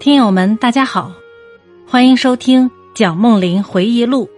[0.00, 1.12] 听友们，大家好，
[1.86, 4.26] 欢迎收听蒋梦麟回忆录《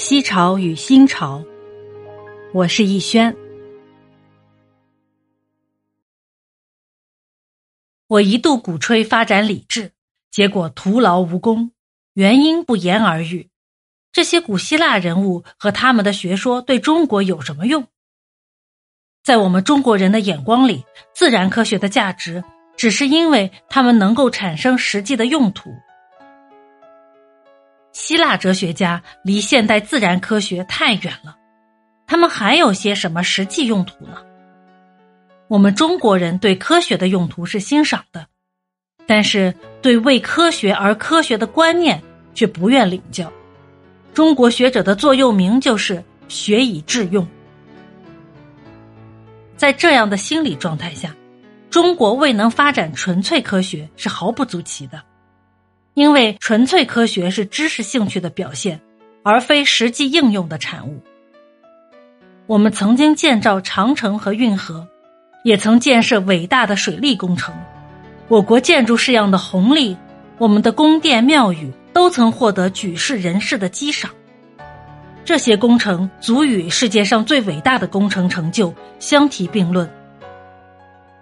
[0.00, 1.40] 西朝与新朝》，
[2.54, 3.36] 我是逸轩。
[8.06, 9.90] 我一度鼓吹发展理智，
[10.30, 11.72] 结果徒劳无功，
[12.14, 13.50] 原因不言而喻。
[14.12, 17.88] 这些古希腊人物和他们的学说对中国有什么用？
[19.24, 22.44] 在我们中国人的眼光里，自然科学的价值。
[22.80, 25.70] 只是因为它们能够产生实际的用途。
[27.92, 31.36] 希腊哲学家离现代自然科学太远了，
[32.06, 34.16] 他们还有些什么实际用途呢？
[35.46, 38.26] 我们中国人对科学的用途是欣赏的，
[39.06, 42.02] 但是对为科学而科学的观念
[42.32, 43.30] 却不愿领教。
[44.14, 47.28] 中国学者的座右铭就是“学以致用”。
[49.54, 51.14] 在这样的心理状态下。
[51.70, 55.00] 中国未能发展纯粹科学是毫不足奇的，
[55.94, 58.80] 因为纯粹科学是知识兴趣的表现，
[59.22, 61.00] 而非实际应用的产物。
[62.48, 64.88] 我们曾经建造长城和运河，
[65.44, 67.54] 也曾建设伟大的水利工程，
[68.26, 69.96] 我国建筑式样的红利，
[70.38, 74.10] 我们的宫殿庙宇都曾获得举世人士的激赏。
[75.24, 79.88] 这些工程足与世界上最伟大的工程成就相提并论。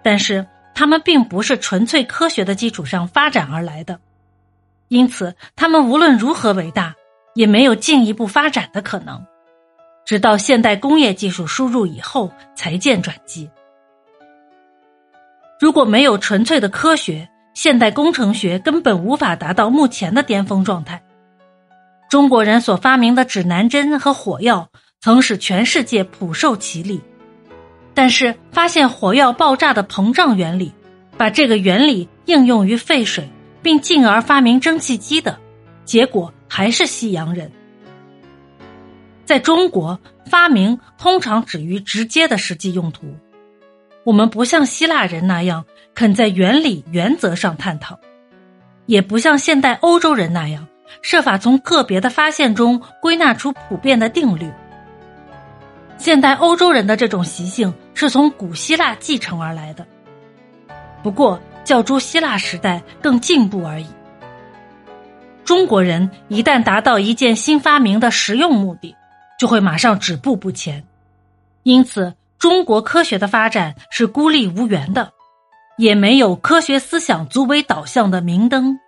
[0.09, 3.99] 但是，他们并不是纯粹科学的基础上发展而来的，
[4.87, 6.95] 因此，他们无论如何伟大，
[7.35, 9.23] 也没有进一步发展的可能。
[10.07, 13.47] 直到现代工业技术输入以后，才见转机。
[15.59, 21.03] 如果没有纯粹的科学，现代工程学根本无法达到目前的巅峰状态。
[22.09, 24.69] 中国人所发明的指南针和火药，
[25.01, 26.99] 曾使全世界普受其利。
[27.99, 30.71] 但是，发现火药爆炸的膨胀原理，
[31.17, 33.29] 把这个原理应用于沸水，
[33.61, 35.37] 并进而发明蒸汽机的，
[35.83, 37.51] 结果还是西洋人。
[39.25, 43.13] 在中国，发明通常止于直接的实际用途。
[44.05, 47.99] 我们不像希腊人那样肯在原理原则上探讨，
[48.85, 50.65] 也不像现代欧洲人那样
[51.01, 54.49] 设法从个别的发现中归纳出普遍的定律。
[55.99, 59.85] 现代欧洲人的这种习性是从古希腊继承而来的，
[61.03, 63.85] 不过较诸希腊时代更进步而已。
[65.43, 68.95] 中国人一旦达到一件新发明的实用目的，
[69.37, 70.85] 就会马上止步不前，
[71.63, 75.11] 因此中国科学的发展是孤立无援的，
[75.77, 78.79] 也没有科学思想足为导向的明灯。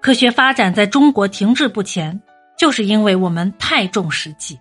[0.00, 2.22] 科学发展在中国停滞不前，
[2.56, 4.60] 就是因为我们太重实际。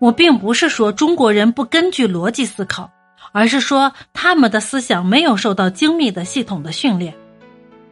[0.00, 2.90] 我并不是说中国人不根据逻辑思考，
[3.32, 7.14] 而是说他们的思想没有受到精密的系统的训练。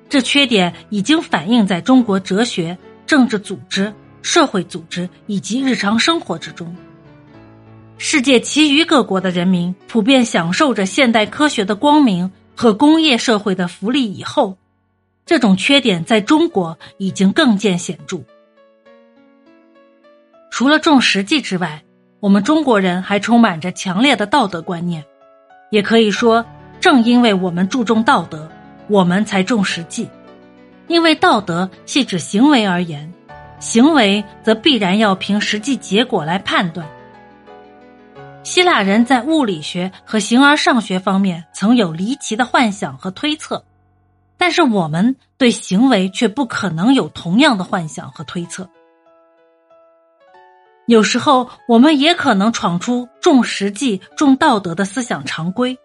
[0.08, 3.92] 这缺点已经反映在中国哲学、政治组织、
[4.22, 6.74] 社会组织以及日常生活之中。
[7.98, 14.56] 世界其余各国的人民普遍享受着现代科学的光明和工业社会的福利以后，
[15.26, 18.20] 这种缺点在中国已经更见显著。
[20.50, 21.84] 除了重实际之外，
[22.20, 25.04] 我们中国人还充满着强烈的道德观念，
[25.70, 26.44] 也可以说，
[26.80, 28.50] 正因为我们注重道德，
[28.88, 30.08] 我们才重实际。
[30.88, 33.12] 因为道德系指行为而言，
[33.60, 36.88] 行为则必然要凭实际结果来判断。
[38.42, 43.62] 希腊人在物理学和形而上学方面曾有离奇的幻想和推测，
[44.36, 48.68] 但是我们对行为却不可能有同样的幻想和推测。
[50.88, 55.78] 有时候，我们也可能闯出重实际、重道德的思想常规，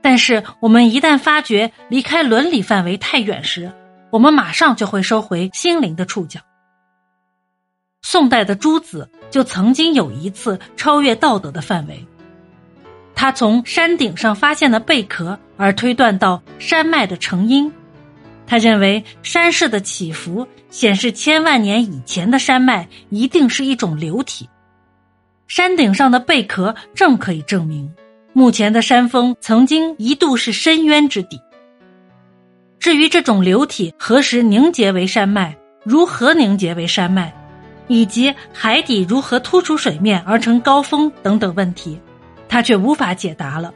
[0.00, 3.72] 但是我们一旦发觉离开伦理范围太远时，
[4.10, 6.38] 我们马上就会收回心灵的触角。
[8.02, 12.06] 宋代的朱子就曾经有一次超越道德的范围，
[13.16, 17.72] 他从山顶上发现的贝壳而推断到山脉的成因，
[18.46, 20.46] 他认为山势的起伏。
[20.68, 24.46] 显示千万年以前的山脉一定是一种流体，
[25.46, 27.90] 山顶上的贝壳正可以证明，
[28.34, 31.40] 目前的山峰曾经一度是深渊之底。
[32.78, 37.32] 至于这种流体何时凝结为山脉，如何凝结为山脉，
[37.86, 41.98] 以及海底如何突出水面而成高峰等等问题，
[42.50, 43.72] 他却无法解答了。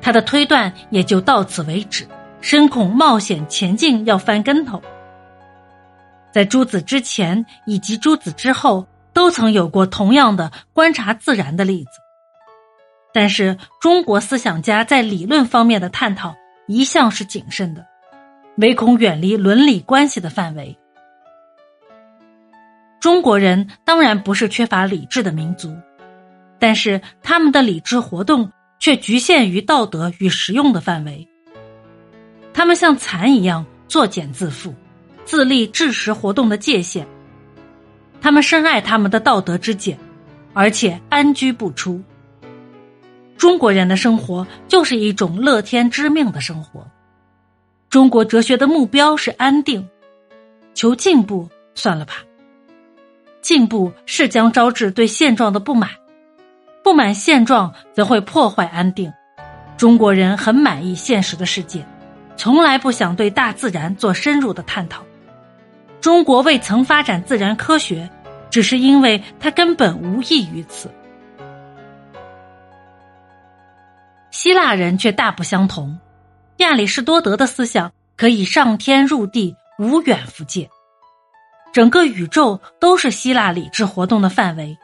[0.00, 2.04] 他的推断也就到此为止，
[2.50, 4.80] 深恐冒险前进要翻跟头。
[6.32, 11.90] 在朱子之前以及朱子之后，都曾有过同样的观察自然的例子，
[13.12, 16.34] 但是中国思想家在理论方面的探讨
[16.66, 17.86] 一向是谨慎的，
[18.56, 20.74] 唯恐远离伦理关系的范围。
[22.98, 25.76] 中国人当然不是缺乏理智的民族，
[26.58, 31.28] 但是他们的理智活动却局限于道德与实用的范围。
[32.58, 34.74] 他们像蚕一样作茧自缚，
[35.24, 37.06] 自立知识活动的界限。
[38.20, 39.96] 他们深爱他们的道德之茧，
[40.54, 42.02] 而且安居不出。
[43.36, 46.84] 中国人的生活就是一种乐天知命的生活。
[47.88, 49.88] 中国哲学的目标是安定，
[50.74, 52.14] 求进步算了吧。
[53.40, 55.90] 进步是将招致对现状的不满，
[56.82, 59.12] 不满现状则会破坏安定。
[59.76, 61.86] 中国人很满意现实的世界，
[62.38, 65.04] 从来不想对大自然做深入的探讨。
[66.00, 68.08] 中国未曾发展自然科学，
[68.48, 70.88] 只是因为它根本无益于此。
[74.30, 75.98] 希腊人却大不相同，
[76.58, 80.70] 亚里士多德的思想可以上天入地，无远弗届。
[81.72, 84.78] 整个宇宙都是希腊理智活动的范围。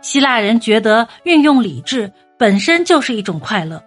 [0.00, 3.84] 希腊人觉得运用理智本身就是一种快乐。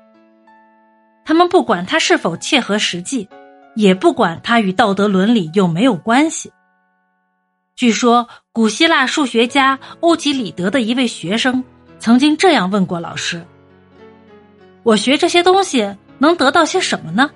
[1.23, 3.27] 他们不管它是否切合实际，
[3.75, 6.51] 也不管它与道德伦理有没有关系。
[7.75, 11.63] 据说，古希腊数学家欧几里德的一位学生
[11.99, 13.45] 曾经这样问过老师
[14.83, 17.31] ：“我学这些东西能得到些什么呢？”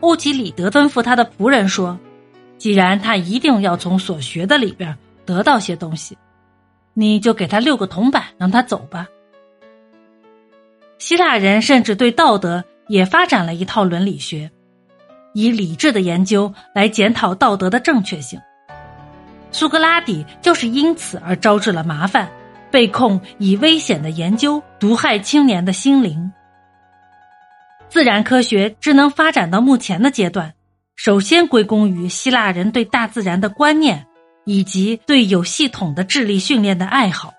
[0.00, 1.98] 欧几里德吩咐他的仆人说。
[2.58, 6.18] 既然他一定要从所学的里边得到些东西，
[6.92, 9.06] 你就给他六个铜板，让他走吧。
[10.98, 14.50] 希腊人甚至对道德也发展了一套伦理学，
[15.32, 18.40] 以理智的研究来检讨道德的正确性。
[19.50, 22.28] 苏格拉底就是因此而招致了麻烦，
[22.70, 26.30] 被控以危险的研究毒害青年的心灵。
[27.88, 30.52] 自然科学只能发展到目前的阶段。
[30.96, 34.04] 首先归功于希腊人对大自然的观念，
[34.44, 37.32] 以及对有系统的智力训练的爱好。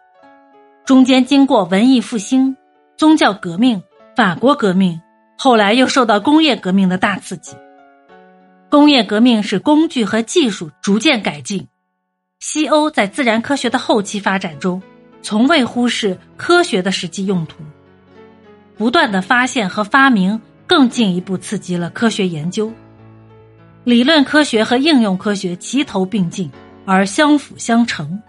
[0.85, 2.55] 中间经过文艺复兴、
[2.99, 3.81] 宗教革命、
[4.13, 4.99] 法国革命，
[5.37, 7.55] 后来又受到工业革命的大刺激。
[8.69, 11.65] 工业革命使工具和技术逐渐改进。
[12.41, 14.83] 西欧在自然科学的后期发展中，
[15.21, 17.63] 从未忽视科学的实际用途。
[18.75, 22.69] 不断的发现和发明，更进一步刺激了科学研究。
[23.85, 26.51] 理论科学和应用科学齐头并进，
[26.85, 28.21] 而相辅相成。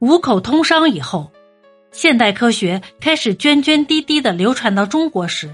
[0.00, 1.30] 五口通商以后，
[1.92, 5.50] 现代科学开始涓涓滴滴的流传到中国时，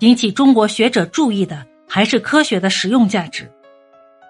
[0.00, 3.50] 引起中国学者注意的还是科学的实用价值。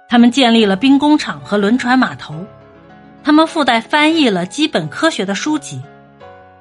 [0.08, 2.44] 他们建立了兵工厂和轮船码头，
[3.24, 5.80] 他们附带翻译了基本科学的书籍。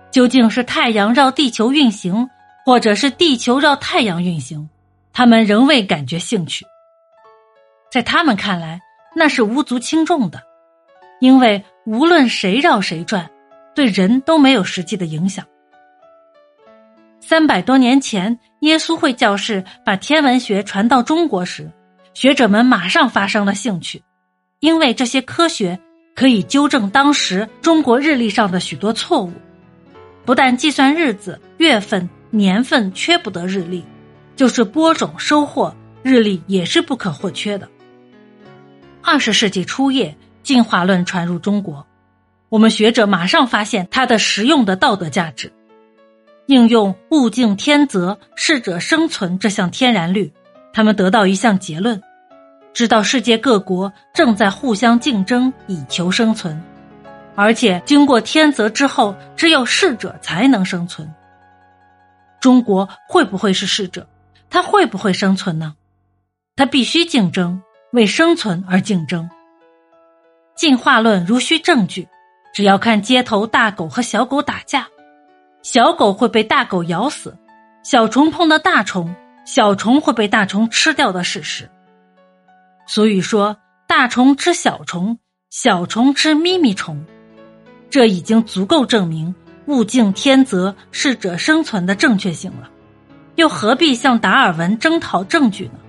[0.10, 2.30] 究竟是太阳绕地球运行，
[2.66, 4.70] 或者是地球绕太阳运行？
[5.14, 6.66] 他们仍未感觉兴趣，
[7.92, 8.80] 在他们看来，
[9.16, 10.42] 那是无足轻重的，
[11.20, 13.30] 因为无论谁绕谁转，
[13.78, 15.46] 对人都没有实际的影响。
[17.20, 21.72] 三百多年前，耶稣会教士把天文学传到中国时，
[22.16, 24.02] 学者们马上发生了兴趣，
[24.62, 25.80] 因为这些科学
[26.16, 29.32] 可以纠正当时中国日历上的许多错误，
[30.26, 33.86] 不但计算日子、月份、年份缺不得日历。
[34.36, 37.70] 就是播种、收获，日历也是不可或缺的。
[39.04, 41.86] 二十世纪初叶，进化论传入中国，
[42.50, 45.52] 我们学者马上发现它的实用的道德价值。
[46.46, 50.32] 应用“物竞天择，适者生存”这项天然律，
[50.72, 52.02] 他们得到一项结论：
[52.74, 56.62] 知道世界各国正在互相竞争以求生存，
[57.36, 61.14] 而且经过天择之后，只有适者才能生存。
[62.40, 64.08] 中国会不会是适者？
[64.50, 65.76] 他会不会生存呢？
[66.56, 67.62] 他必须竞争，
[67.92, 69.30] 为生存而竞争。
[70.56, 72.08] 进化论如需证据，
[72.58, 74.88] 只要看街头大狗和小狗打架，
[75.62, 77.38] 小狗会被大狗咬死，
[77.84, 79.14] 小虫碰到大虫，
[79.46, 81.70] 小虫会被大虫吃掉的事实。
[82.88, 85.20] 所以说，大虫吃小虫，
[85.52, 87.06] 小虫吃咪咪虫，
[87.92, 89.36] 这已经足够证明
[89.68, 92.68] 物竞天择、适者生存的正确性了。
[93.36, 95.80] 又何必向达尔文征讨证据呢？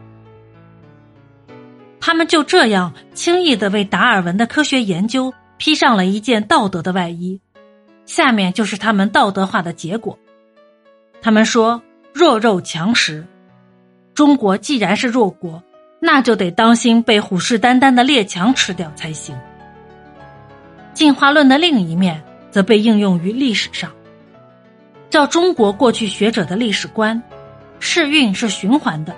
[1.98, 7.38] 他们就这样轻易的为达尔文的科学研究披上了一件道德的外衣，
[8.06, 10.18] 下面就是他们道德化的结果。
[11.20, 11.82] 他们说
[12.14, 13.26] 弱肉强食，
[14.14, 15.62] 中国既然是弱国，
[16.00, 19.36] 那就得当心被虎视眈眈的列强吃掉才行。
[20.94, 23.92] 进化论的另一面则被应用于历史上，
[25.10, 27.20] 照中国过去学者的历史观。
[27.80, 29.14] 世运是循环的。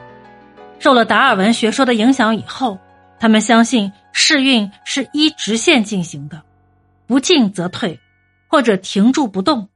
[0.78, 2.78] 受了达尔文学说的影响以后，
[3.18, 6.42] 他们相信世运是依直线进行的，
[7.06, 7.98] 不进则退，
[8.48, 9.68] 或者停住不动。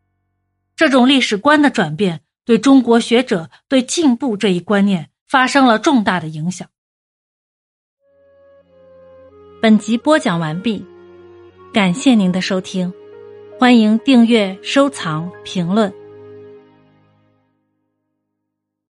[0.76, 6.68] 这种历史观的转变，对中国学者对进步这一观念发生了重大的影响。
[9.62, 10.84] 本集播讲完毕，
[11.72, 12.92] 感谢您的收听，
[13.58, 15.92] 欢迎订阅、收藏、评论。